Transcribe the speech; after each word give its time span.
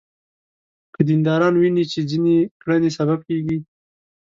که 0.93 1.01
دینداران 1.07 1.53
ویني 1.57 1.83
چې 1.91 1.99
ځینې 2.09 2.35
کړنې 2.61 2.89
سبب 2.97 3.19
کېږي. 3.27 3.57